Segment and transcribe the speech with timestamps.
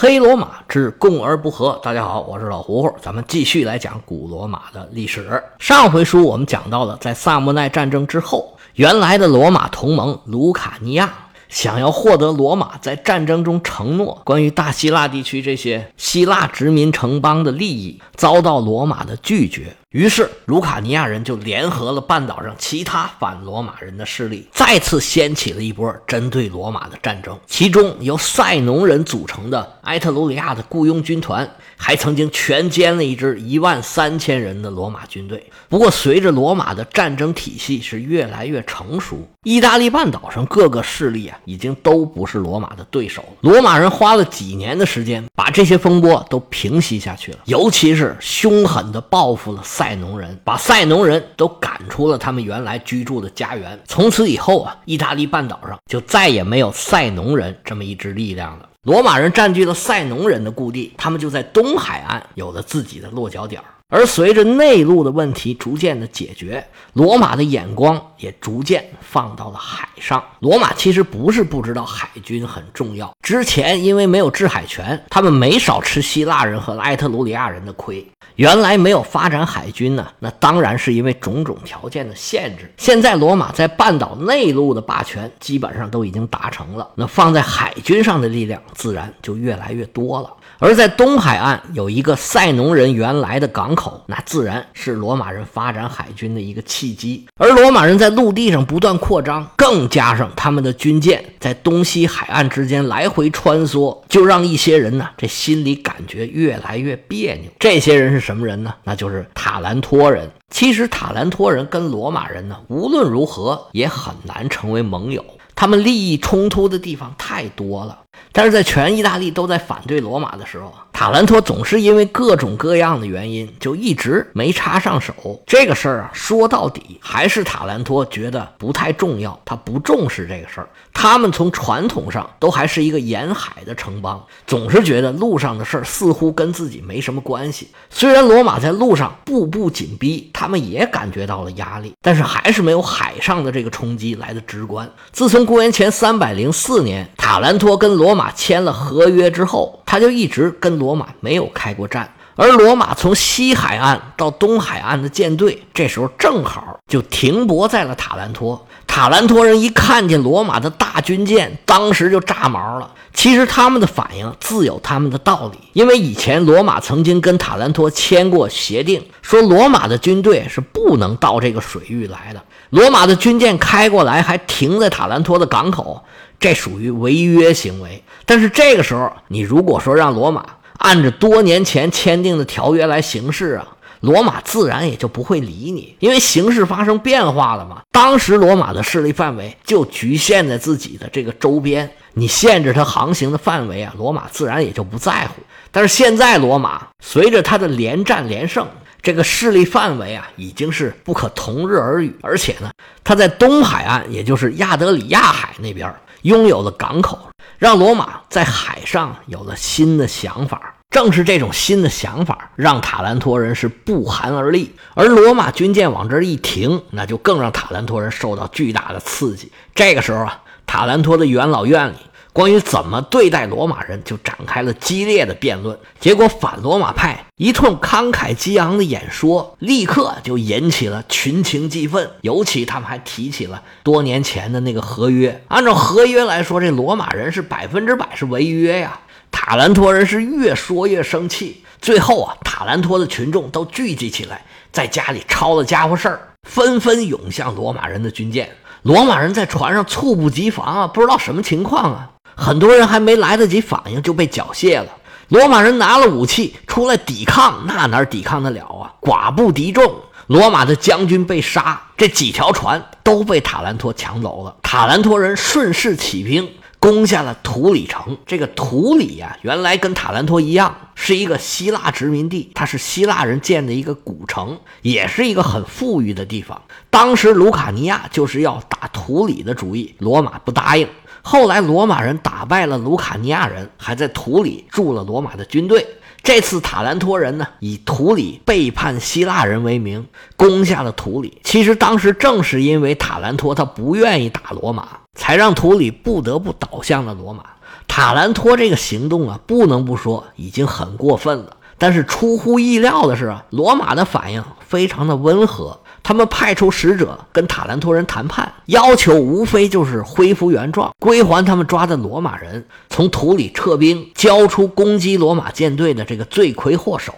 [0.00, 1.80] 黑罗马之共而不和。
[1.82, 5.42] 大家好，我是老胡胡，咱们继续来讲古罗马的历史。
[5.58, 11.12] 上回书我们讲到了，在萨莫奈战争之后，原来的罗马同盟卢卡尼亚
[11.48, 19.74] 想要获得罗马在战争中承诺关于大希腊地区这些希腊殖民城邦的利益，遭到罗马的拒绝。
[19.92, 27.38] 于是，卢卡尼亚人就联合了半岛上其他反罗马人的势力，再次掀起了一波针对罗马的战争。
[27.46, 31.48] 其中，由塞农人组成的埃特鲁里亚的雇佣军团，
[31.78, 35.50] 还曾经全歼了一支一万三千人的罗马军队。
[35.70, 43.24] 不过，随着罗马的战争体系是越来越成熟，意大利半岛上各个势力啊，已经都不是罗马的对手。
[43.40, 49.62] 罗马人花了几年的时间，把这些风波都平息下去了，尤其是凶狠地报复了。
[49.78, 58.68] 塞农人把塞农人都赶出了他们原来居住的家园，从此以后啊，意大利半岛上就再也没有塞农人这么一支力量了。
[58.82, 63.66] 罗马人占据了塞农人的故地，他们就在东海岸有了自己的落脚点儿。
[63.90, 70.22] 而随着内陆的问题逐渐的解决，罗马的眼光也逐渐放到了海上。
[70.40, 78.06] 罗马其实不是不知道海军很重要，之前因为没有制海权，他们没少吃希腊人和埃特鲁里亚人的亏。
[78.36, 82.70] 原来没有发展海军呢，那当然是因为种种条件的限制。
[82.76, 90.30] 现在罗马在半岛内陆的霸权基本上都已经达成了，那放在海军上的力量自然就越来越多了。
[90.60, 97.24] 而在东海岸有一个塞农人原来的港口，那自然是罗马人发展海军的一个契机。
[97.36, 107.48] 而罗马人在陆地上不断扩张，更加上他们的军舰在东西海岸之间来回穿梭，就让一些人呢这心里感觉越来越别扭。
[107.60, 108.74] 这些人是什么人呢？
[108.82, 110.28] 那就是塔兰托人。
[110.50, 117.98] 其实塔兰托人跟罗马人呢，无论如何也很难成为盟友，他们利益冲突的地方太多了。
[118.32, 125.42] 但是在全意大利都在反对罗马的时候，塔兰托总是因为各种各样的原因，就一直没插上手。
[125.46, 130.68] 这个事儿啊，说到底还是塔兰托觉得不太重要，他不重视这个事儿。
[130.92, 137.68] 他们从传统上都还是一个沿海的城邦，总是觉得路上的事儿似乎跟自己没什么关系。
[137.88, 144.90] 虽然罗马在路上步步紧逼，他们也感觉到了压力，但是还是没有海上的这个冲击来的直观。
[145.12, 152.10] 自从公元前三百零四年，塔兰托跟罗马签了合约之后，他就一直跟罗马没有开过战。
[152.36, 158.66] 而罗马从西海岸到东海岸的舰队，这时候正好就停泊在了塔兰托。
[158.86, 162.90] 塔兰托人一看见罗马的大军舰，当时就炸毛了。
[163.12, 172.42] 其实他们的反应自有他们的道理，因为以前罗马曾经跟塔兰托签过协定，说罗马的军队是不能到这个水域来的。
[172.70, 176.02] 罗马的军舰开过来还停在塔兰托的港口，
[176.38, 178.02] 这属于违约行为。
[178.24, 180.44] 但是这个时候，你如果说让罗马
[180.78, 183.66] 按着多年前签订的条约来行事啊，
[184.00, 187.82] 罗马自然也就不会理你，因为形势发生变化了嘛。
[187.90, 195.42] 当时罗马的势力范围就局限在自己的这个周边，你限制它航行的范围啊，罗马自然也就不在乎。
[195.72, 198.66] 但是现在罗马随着他的连战连胜，
[199.02, 202.70] 这个势力范围啊已经是不可同日而语，而且呢，
[203.02, 207.18] 他在东海岸，也就是亚德里亚海那边拥有了港口。
[207.58, 214.72] 让罗马在海上有了新的想法，正是这种新的想法让塔兰托人是不寒而栗。
[214.94, 219.50] 而罗马军舰往这一停，那就更让塔兰托人受到巨大的刺激。
[219.74, 221.96] 这个时候啊，塔兰托的元老院里
[222.38, 225.76] 关于怎么对待罗马人就展开了激烈的辩论。
[225.98, 232.08] 结果反罗马派一通慷慨激昂的演说，立刻就引起了群情激愤。
[232.20, 235.42] 尤其他们还提起了多年前的那个合约。
[235.48, 239.00] 按照合约来说，这罗马人是百分之百是违约呀。
[239.32, 241.64] 塔兰托人是越说越生气。
[241.80, 248.48] 最后啊，塔兰托的群众都聚集起来，在家里抄了家伙事儿，纷纷涌向罗马人的军舰。
[248.82, 252.10] 罗马人在船上猝不及防啊，不知道什么情况啊。
[252.38, 254.86] 很多人还没来得及反应，就被缴械了。
[255.26, 258.94] 罗马人拿了武器出来抵抗，那哪抵抗得了啊？
[259.02, 259.92] 寡不敌众，
[260.28, 264.56] 罗马的将军被杀，这几条船都被塔兰托抢走了。
[264.62, 266.48] 塔兰托人顺势起兵，
[266.78, 268.16] 攻下了图里城。
[268.24, 276.62] 这个图里呀，原来跟塔兰托一样，是一个希腊殖民地，它是希腊人建的一个古城，也是一个很富裕的地方。
[276.88, 280.88] 当时卢卡尼亚就是要打图里的主意，罗马不答应。
[281.22, 285.86] 后来，罗马人打败了卢卡尼亚人，还在图里驻了罗马的军队。
[286.22, 290.06] 这次塔兰托人呢，以图里背叛希腊人为名，
[290.36, 291.40] 攻下了图里。
[291.44, 297.44] 其实当时正是因为塔兰托他不愿意打罗马，才让图里不得不倒向了罗马。
[297.86, 301.56] 塔兰托这个行动啊，不能不说已经很过分了。
[301.78, 305.80] 但是出乎意料的是，罗马的反应非常的温和。
[306.08, 317.12] 他们派出使者跟塔兰托人谈判，要求无非就是恢复原状，归还他们抓的罗马人，从土里撤兵，交出攻击罗马舰队的这个罪魁祸首。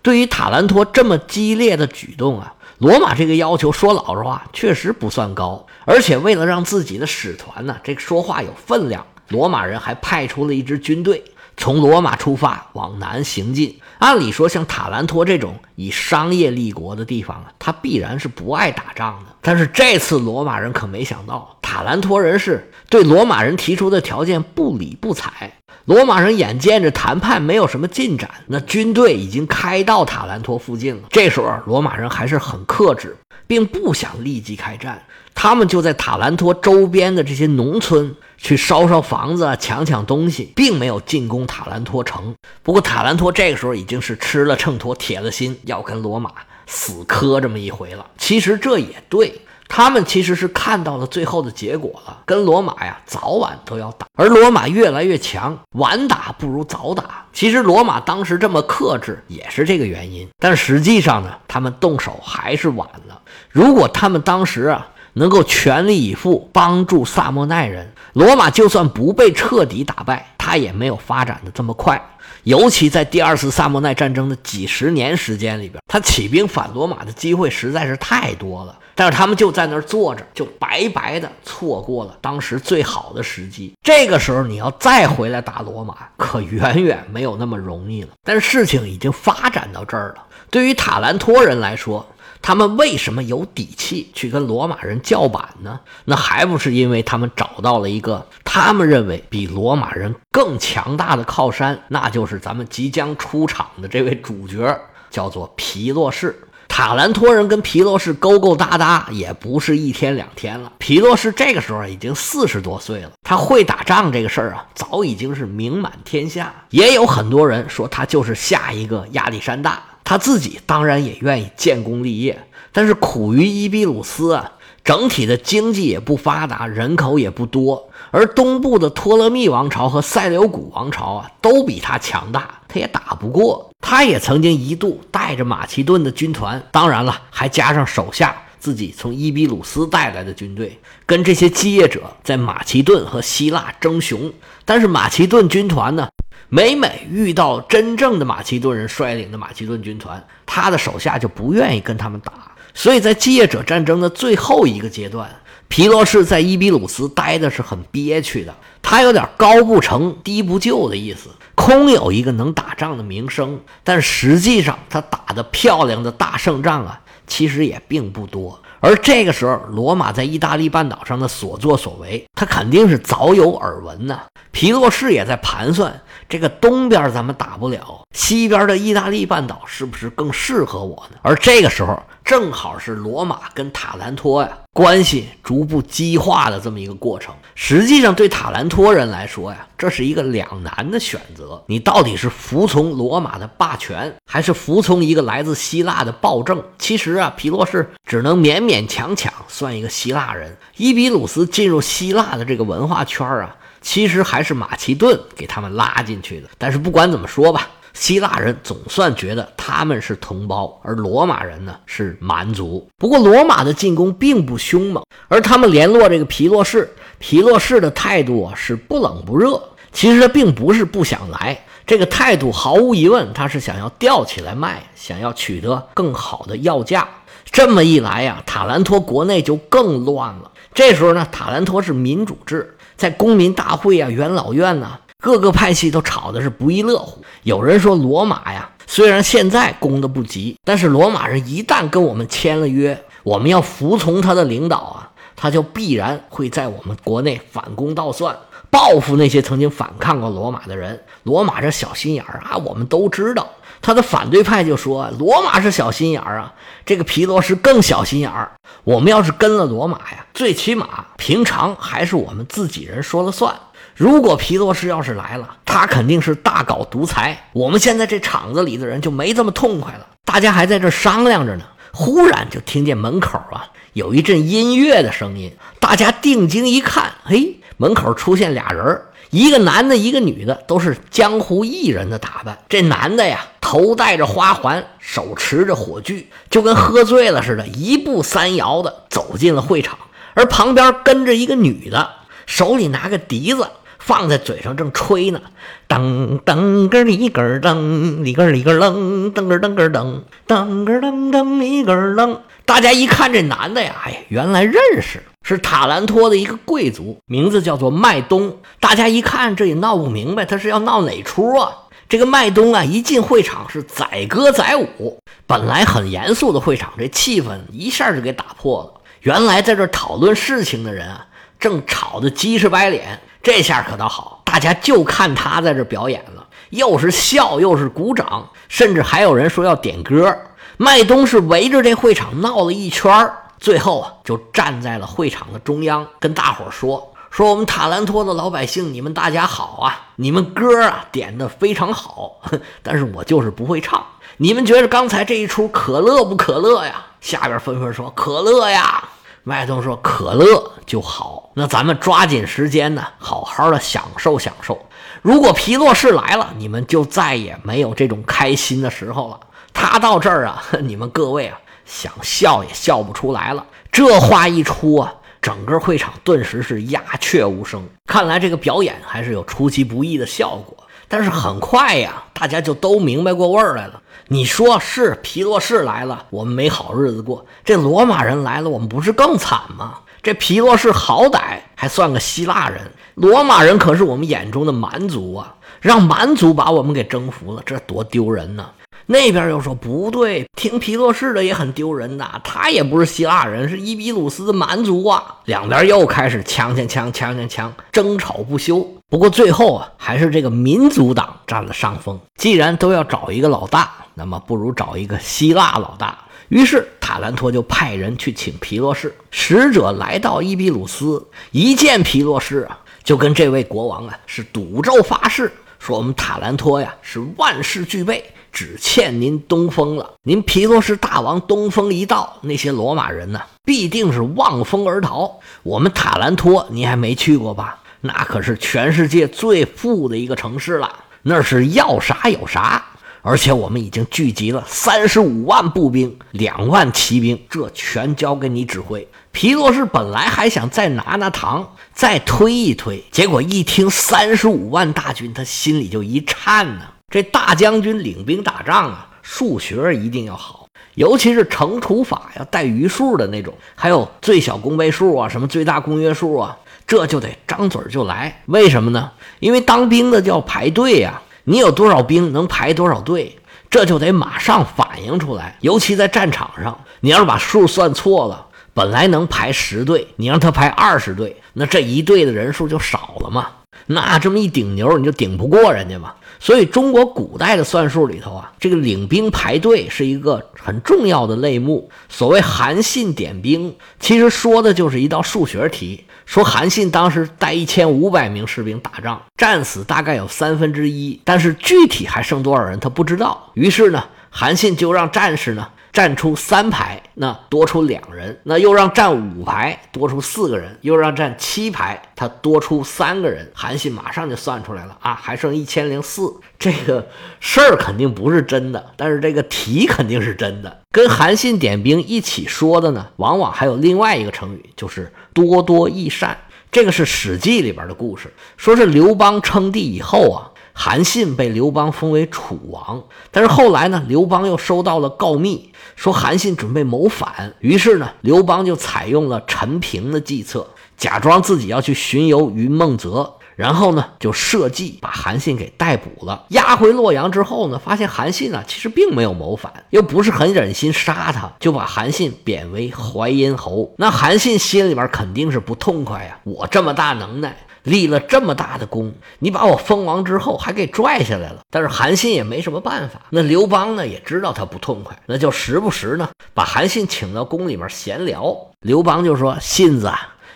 [0.00, 11.20] 对于塔兰托这么激烈的举动啊，罗马这个要求说老实话确实不算高，而且为了让自己的使团呢，这个说话有分量，罗马人还派出了一支军队。
[11.56, 19.32] 从罗马出发往南行进，按理说像塔兰托这种以商业立国的地方啊，他必然是不爱打仗的。
[19.40, 25.52] 但是这次罗马人可没想到，塔兰托人是对罗马人提出的条件不理不睬。
[25.86, 31.02] 罗马人眼见着谈判没有什么进展，那军队已经开到塔兰托附近了。
[31.10, 33.16] 这时候罗马人还是很克制，
[33.46, 35.00] 并不想立即开战。
[35.32, 42.34] 他们就在塔兰托周边的这些农村去烧烧房子，抢抢东西，并没有进攻塔兰托城。
[42.62, 46.30] 不过塔兰托这个时候已经是吃了秤砣铁了心要跟罗马
[46.66, 48.06] 死磕这么一回了。
[48.18, 57.24] 其实这也对，他们其实是看到了最后的结果了，跟罗马呀早晚都要打，而罗马越来越强，晚打不如早打。
[57.32, 63.20] 其实罗马当时这么克制也是这个原因，但实际上呢，他们动手还是晚了。
[63.50, 64.86] 如果他们当时啊。
[65.16, 72.00] 能够全力以赴帮助萨莫奈人，罗马就算不被彻底打败，他也没有发展的这么快。
[72.44, 78.78] 尤其在第二次萨莫奈战争的几十年时间里边，他起兵反罗马的机会实在是太多了。
[78.94, 83.72] 但是他们就在那儿坐着，就白白的错过了当时最好的时机。
[83.82, 88.08] 这个时候你要再回来打罗马，可远远没有那么容易了。
[88.22, 92.06] 但是事情已经发展到这儿了，对于塔兰托人来说。
[92.46, 95.80] 他们为什么有底气去跟罗马人叫板呢？
[96.04, 106.40] 那还不是因为他们找到了一个他们认为比罗马人更强大的靠山，那就是咱们即将出场的这位主角，叫做皮洛士。
[106.68, 110.72] 塔兰托人跟皮洛士勾勾搭搭也不是一天两天了。
[110.78, 116.54] 皮洛士这个时候已经四十多岁了，他会打仗这个事儿啊，早已经是名满天下。
[116.70, 119.82] 也有很多人说他就是下一个亚历山大。
[120.08, 124.52] 他自己当然也愿意建功立业，但是苦于伊比鲁斯啊，
[124.84, 133.68] 整体的经济也不发达，人口也不多，而东部的托勒密王朝和塞琉古王朝啊，都比他强大，他也打不过。
[133.80, 144.32] 他也曾经一度带着马其顿的军团，当然了，还加上手下自己从伊比鲁斯带来的军队，跟这些基业者在马其顿和希腊争雄。
[144.64, 146.06] 但是马其顿军团呢？
[146.48, 152.32] 每每遇到真正的马其顿人率领的马其顿军团，他的手下就不愿意跟他们打。
[152.72, 155.28] 所以在继业者战争的最后一个阶段，
[155.66, 158.54] 皮洛士在伊比鲁斯待的是很憋屈的。
[158.82, 168.62] 他有点高不成低不就的意思，空有一个能打仗的名声，但实际上他打的漂亮的大胜仗啊，其实也并不多。
[168.80, 174.20] 而这个时候，罗马在意大利半岛上的所作所为，他肯定是早有耳闻呢。
[174.50, 176.00] 皮洛士也在盘算。
[176.28, 181.18] 这个东边咱们打不了，西边的意大利半岛是不是更适合我呢？
[181.22, 187.32] 而这个时候正好是罗马跟塔兰托呀关系逐步激化的这么一个过程。
[187.54, 196.60] 实际上，对塔兰托人来说呀，这是一个两难的选择：你到底是服从罗马的霸权，还是服从一个来自希腊的暴政？
[196.78, 200.56] 其实啊，皮洛士只能勉勉强强算一个希腊人。
[200.76, 203.54] 伊比鲁斯进入希腊的这个文化圈啊。
[203.82, 212.86] 其实还是马其顿给他们拉进去的，但是不管怎么说吧，希腊人总算觉得他们是同胞，而罗马人呢是蛮族。
[212.98, 219.60] 不过罗马的进攻并不凶猛，而他们联络这个皮洛士，皮洛士的态度啊是不冷不热。
[219.92, 227.08] 其实他并不是不想来，这个态度毫无疑问，他是想要吊起来卖，想要取得更好的要价。
[227.46, 230.50] 这么一来呀，塔兰托国内就更乱了。
[230.74, 232.76] 这时候呢，塔兰托是民主制。
[232.96, 237.22] 在公民大会啊、元老院呐，各个派系都吵的是不亦乐乎。
[237.42, 248.36] 有人说，罗马呀，虽然现在攻的不急，但是罗马人一旦跟我们签了约，我们要服从他的领导啊，他就必然会在我们国内反攻倒算，
[248.70, 251.02] 报复那些曾经反抗过罗马的人。
[251.22, 253.48] 罗马这小心眼儿啊，我们都知道。
[253.82, 256.52] 他的反对派就说，罗马是小心眼儿啊，
[256.84, 258.52] 这个皮罗是更小心眼儿。
[258.84, 263.54] 我们要是跟了罗马呀，最起码平常还是我们自己人说了算。
[263.96, 267.48] 如果皮洛士要是来了，他肯定是大搞独裁。
[267.54, 270.06] 我们现在这厂子里的人就没这么痛快了。
[270.22, 275.50] 大家还在这商量着呢，忽然就听见门口啊有一阵音乐的声音。
[275.80, 279.00] 大家定睛一看，嘿，门口出现俩人
[279.30, 282.58] 一个男的，一个女的，都是江湖艺人的打扮。
[282.68, 289.96] 这男的呀，头戴着花环，手持着火炬，就跟喝醉了似的，一步三摇的走进了会场。
[290.34, 292.10] 而旁边跟着一个女的，
[292.44, 293.66] 手里拿个笛子，
[294.06, 295.40] 放在嘴上正吹呢。
[295.88, 302.38] 噔噔个里个噔，里个里个噔，噔个噔个噔，噔个噔噔里个噔。
[302.64, 308.56] 大家一看这男的呀，哎，原来认识，是塔兰托的一个贵族，名字叫做麦东。
[308.78, 311.72] 大家一看，这也闹不明白，他是要闹哪出啊？
[312.08, 319.00] 这个麦东啊，一进会场是载歌载舞，本来很严肃的会场，这气氛一下就给打破了。
[319.22, 321.26] 原来在这讨论事情的人啊，
[321.58, 330.36] 正吵得鸡翅白脸，这下可倒好，大家就看他在这表演了，又是笑又是鼓掌，甚至还有人说要点歌。
[330.78, 340.08] 麦东是围着这会场闹了一圈最后啊，就站在了会场的中央，跟大伙说：“说我们塔兰托的老百姓，你们大家好啊！
[340.16, 342.40] 你们歌啊点的非常好，
[342.82, 344.04] 但是我就是不会唱。
[344.38, 349.04] 你们觉得刚才这一出可乐不可乐呀？”下边纷纷说：“可乐呀！”
[349.48, 354.76] 麦东说：“可乐就好，那咱们抓紧时间呢，好好的享受享受。
[355.22, 359.38] 如果皮洛士来了，你们就再也没有这种开心的时候了。”
[359.72, 363.64] 他到这儿啊， 你们各位啊，想笑也笑不出来了。
[363.92, 367.88] 这话一出啊，整个会场顿时是鸦雀无声。
[368.06, 370.76] 看来这个表演还是有出其不意的效果。
[371.06, 374.02] 但是很快呀，大家就都明白过味儿来了。
[374.28, 380.00] 你说是皮洛士来了，我们没好日子过；这罗马人来了，我们不是更惨吗？
[380.20, 385.54] 这皮洛士好歹还算个希腊人，罗马人可是我们眼中的蛮族啊！
[385.80, 388.68] 让蛮族把我们给征服了，这多丢人呢！
[389.08, 395.36] 那边又说不对，听皮洛士的也很丢人呐，他也不是希腊人，是伊比鲁斯的蛮族啊。
[395.44, 398.95] 两边又开始枪枪枪枪枪枪，争吵不休。
[399.08, 402.18] 不过最后啊，还是这个民族党占了上风。
[402.36, 406.18] 既然都要找一个老大，那么不如找一个希腊老大。
[406.48, 409.16] 于是塔兰托就派人去请皮洛士。
[409.30, 418.32] 使者来到伊比鲁斯，一见皮洛士啊，就跟这位国王啊是赌咒发誓，说我们塔兰托呀是万事俱备。
[418.52, 420.14] 只欠您东风了。
[420.22, 425.38] 您皮洛士大王东风一到，那些罗马人呢，必定是望风而逃。
[425.62, 427.80] 我们塔兰托，你还没去过吧？
[428.06, 432.84] 那可是全世界最富的一个城市了，那是要啥有啥。
[433.22, 439.08] 而且我们已经聚集了三十五万步兵、两万骑兵，这全交给你指挥。
[439.32, 446.82] 皮洛士本来还想再拿拿糖，再推一推，结果一听三十五万大军，他心里就一颤呢。
[447.08, 458.42] 这大将军领兵打仗啊，数学一定要好，尤其是乘除法要带余数的那种，还有最小公倍数啊，什么最大公约数啊，这就得张嘴就来。
[458.46, 459.10] 为什么呢？
[459.40, 463.38] 因为当兵的叫排队呀，你有多少兵能排多少队，
[463.68, 465.56] 这就得马上反映出来。
[465.60, 473.48] 尤其在战场上，你要是把数算错了，本来能排十队，你让他排二十队，那这一队的人数就少了嘛。
[473.88, 476.14] 那这么一顶牛，你就顶不过人家嘛。
[476.38, 481.88] 所以，中国古代的算术里头啊，这个领兵排队是一个很重要的类目。
[482.08, 486.04] 所谓韩信点兵，其实说的就是一道数学题。
[486.26, 493.50] 说韩信当时带一千五百名士兵打仗，战死大概有三分之一，但是具体还剩多少人他不知道。
[493.54, 495.68] 于是呢，韩信就让战士呢。
[495.96, 503.50] 站出三排，那多出两人，那又让站五排，多出四个人，又让站七排，他多出三个人。
[503.54, 506.34] 韩信马上就算出来了啊，还剩一千零四。
[506.58, 507.08] 这个
[507.40, 510.82] 事儿肯定不是真的，但是这个题肯定是真的。
[510.92, 516.36] 跟韩信点兵一起说的呢，往往还有另外一个成语，就是多多益善。
[516.70, 520.50] 这个是《史记》里边的故事，说是刘邦称帝以后啊。
[520.78, 527.54] 韩信被刘邦封为楚王，但是后来呢，刘邦又收到了告密，说韩信准备谋反。
[527.60, 530.68] 于是呢，刘邦就采用了陈平的计策，
[530.98, 543.94] 假装自己要去巡游云梦泽，然后呢，就设计把韩信给逮捕了，押回洛阳之后呢，发现韩信啊其实并没有谋反，又不是很忍心杀他，就把韩信贬为淮阴侯。
[543.96, 547.56] 那韩信心里边肯定是不痛快呀，我这么大能耐。
[547.86, 551.60] 立了这么大的功，你把我封王之后还给拽下来了。
[551.70, 553.20] 但是韩信也没什么办法。
[553.30, 558.54] 那刘邦呢，也知道他不痛快，那就时不时呢把韩信请到宫里面闲聊。
[558.80, 560.12] 刘邦就说：“信子，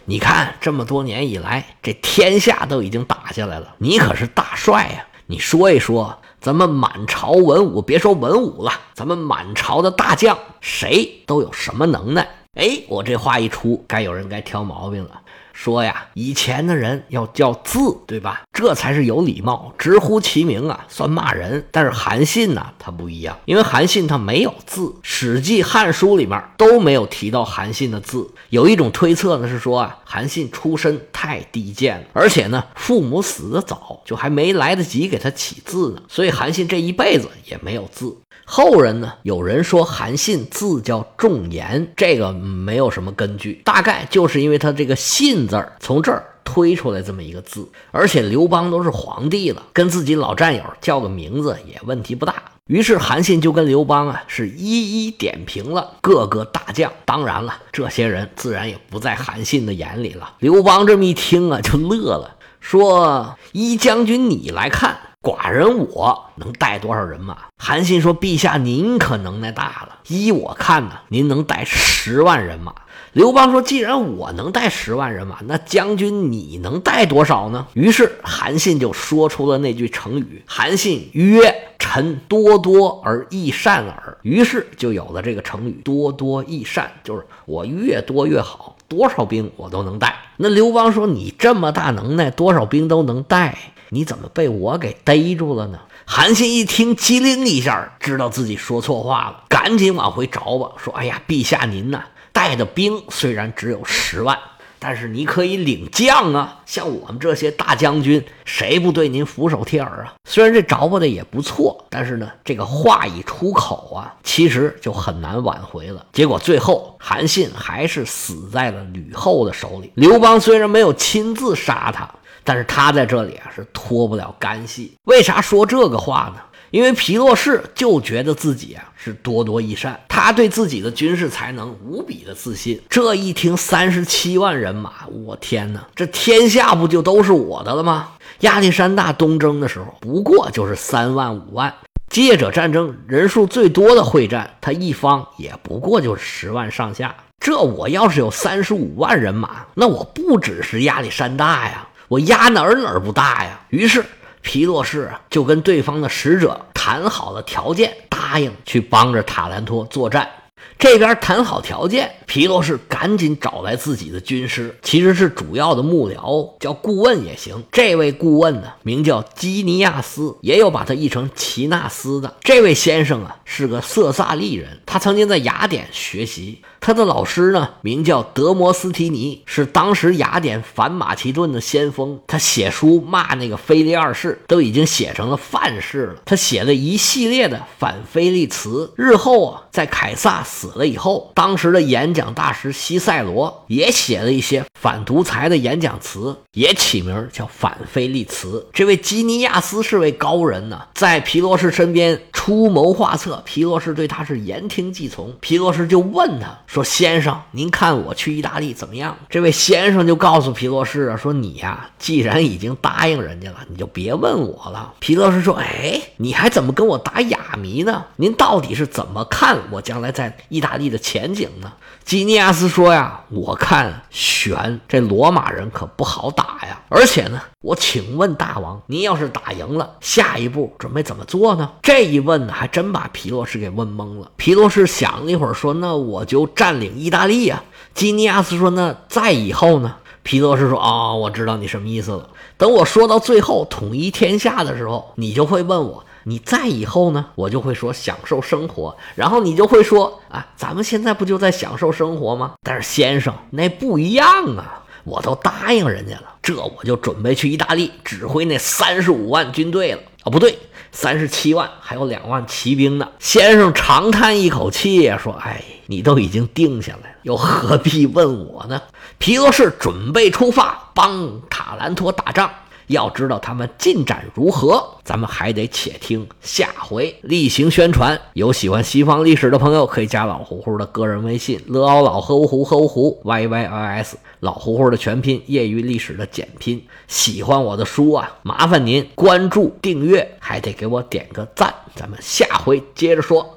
[0.06, 5.06] 你看这么多年以来，这天下都已经打下来了，你可是大帅呀！
[5.26, 15.20] 你说一说，咱们满朝文武，别说文武了，咱们满朝的大将，谁都有什么能耐？”哎，我这话一出，该有人该挑毛病了。
[15.62, 18.44] 说呀，以前的人要叫字，对吧？
[18.50, 21.66] 这才是有礼貌，直呼其名啊，算骂人。
[21.70, 28.30] 但是韩信呢，他不一样，因为韩信他没有字，《史记》《汉书》里面都没有提到韩信的字。
[28.48, 38.16] 有一种推测呢，是说啊，韩信出身太低贱了，而且呢，父母死的早，就还没来得及给他起字呢，所以韩信这一辈子也没有字。
[38.52, 52.34] 后人呢，有人说韩信字叫仲言，这个没有什么根据，大概就是因为他这个“信”字儿从这儿推出来这么一个字，而且刘邦都是皇帝了，跟自己老战友叫个名字也问题不大。
[52.66, 60.34] 于是韩信就跟刘邦啊是一一点评了各个大将，当然了，这些人自然也不在韩信的眼里了。
[60.40, 67.36] 刘邦这么一听啊，就乐了，说：“依将军你来看。”寡人我能带多少人马？
[67.58, 69.98] 韩信说：“陛下，您可能耐大了。
[70.08, 72.74] 依我看呢，您能带十万人马。”
[73.12, 93.58] 刘邦说：“既然我能带十万人马，那将军你能带多少呢？”于是韩信就说出了那句成语：“韩信曰：‘臣多多而益善耳。’于是就有了这个成语‘多多益善’，就是我越多越好，多少兵我都能带。”那刘邦说：“你这么大能耐，多少兵都能带。”
[93.92, 95.80] 你怎么被我给逮住了呢？
[96.06, 104.38] 韩信一听，机灵一下，知道自己说错话了，赶紧往回找吧，说：“哎呀，陛下您呐，带的兵虽然只有十万，
[104.78, 106.60] 但是你可以领将啊。
[106.66, 110.14] 像我们这些大将军，谁不对您俯首帖耳啊？
[110.24, 116.06] 虽然这着吧的也不错，但是呢，这个话一出口啊，其实就很难挽回了。
[116.12, 119.90] 结果最后，韩信还是死在了吕后的手里。
[119.96, 122.08] 刘邦虽然没有亲自杀他。
[122.44, 124.92] 但是他在这里啊是脱不了干系。
[125.04, 126.42] 为啥说这个话呢？
[126.70, 132.80] 因为皮洛士就觉得自己啊是多多益善，他对自己的军事才能无比的自信。
[132.88, 138.10] 这一听三十七万人马，我天哪，这天下不就都是我的了吗？
[138.40, 141.74] 亚历山大东征的时候不过就是三万五万，
[142.08, 147.12] 借者战争人数最多的会战，他一方也不过就是十万上下。
[147.40, 151.88] 这我要是有三十五万人马，那我不只是亚历山大呀。
[152.10, 153.60] 我压哪儿哪儿不大呀？
[153.68, 154.04] 于是
[154.42, 160.28] 皮洛士啊就跟对方的使者谈好了条件，答应去帮着塔兰托作战。
[160.76, 167.62] 这边谈好条件，皮洛士赶紧找来自己的军师，其实是主要的幕僚，叫顾问也行。
[167.70, 172.34] 这位顾问呢，名叫基尼亚斯，也有把他译成齐纳斯的。
[172.42, 176.62] 这位先生啊，是个色萨利人，他曾经在雅典学习。
[176.80, 182.18] 他的老师呢，名叫德摩斯提尼，是当时雅典反马其顿的先锋。
[182.26, 186.16] 他写书骂那个腓力二世，都已经写成了范式了。
[186.24, 188.92] 他写了一系列的反腓力词。
[188.96, 198.66] 日后啊，在凯撒死了以后，当时的演讲大师西塞罗也写了一些反独裁的演讲词，也起名叫反菲利词。
[198.72, 205.30] 这位基尼亚斯是位高人呢，在皮洛士身边出谋划策，皮洛士对他是言听计从。
[205.40, 206.58] 皮洛士就问他。
[206.70, 209.16] 说先生，您看我去意大利怎么样？
[209.28, 214.94] 这位先生就告诉皮洛士啊，说你呀，既然已经答应人家了，你就别问我了。
[215.00, 218.04] 皮洛士说，哎，你还怎么跟我打哑谜呢？
[218.14, 221.72] 您到底是怎么看我将来在意大利的前景呢？
[222.04, 226.80] 基尼亚斯说呀，我看悬，这罗马人可不好打呀。
[226.88, 231.72] 而且呢，我请问大王，您要是打赢了，下一步准备怎么做呢？
[231.82, 234.30] 这一问呢，还真把皮洛士给问懵了。
[234.36, 237.62] 皮洛士想了一会儿，说，那我就占领意大利呀。
[237.92, 239.96] 基尼亚斯说，那再以后呢？
[240.22, 242.30] 皮洛士说，哦，我知道你什么意思了。
[242.56, 246.02] 等我说到最后统一天下的时候，你就会问我。
[246.24, 252.54] 你再以后呢，我就会说享受生活，然后你就会说啊，咱们现在不就在享受生活吗？
[252.62, 260.58] 但是先生，那不一样啊，我都答应人家了，这我就准备去意大利指挥那三十五万军队了啊，不对，
[260.92, 263.08] 三十七万，还有两万骑兵呢。
[263.18, 268.80] 先生长叹一口气说：“哎，你都已经定下来了，又何必问我呢？”
[269.18, 272.50] 皮罗士准备出发帮塔兰托打仗。
[272.90, 278.20] 要知道他们进展如何，咱们还得且听下回例行宣传。
[278.34, 286.84] 有喜欢西方历史的朋友，可以加老胡胡的个人微信：乐奥老和胡和胡 y y i s，老胡胡的全拼，业余历史的简拼。
[287.06, 291.72] 喜欢我的书啊，麻烦您关注订阅，还得给我点个赞。
[291.94, 293.56] 咱们下回接着说。